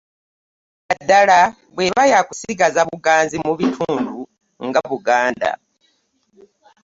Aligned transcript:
Naddala 0.87 1.39
bw'eba 1.73 2.03
ya 2.11 2.19
kusigaza 2.27 2.81
buganzi 2.89 3.35
mu 3.45 3.53
bitundu 3.59 4.17
nga 4.67 4.81
Buganda. 4.89 5.51